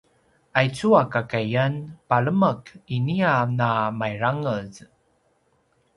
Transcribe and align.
aicu 0.59 0.87
a 1.01 1.03
kakaiyan 1.13 1.73
palemek 2.09 2.63
ini 2.95 3.17
a 3.33 3.35
na 3.59 3.69
mairangez 3.99 4.73